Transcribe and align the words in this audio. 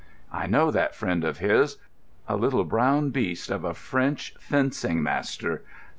"I 0.33 0.47
know 0.47 0.71
that 0.71 0.95
friend 0.95 1.23
of 1.23 1.37
his. 1.37 1.77
A 2.27 2.35
little 2.35 2.63
brown 2.65 3.11
beast 3.11 3.51
of 3.51 3.63
a 3.63 3.75
French 3.75 4.33
fencing 4.39 5.03
master. 5.03 5.61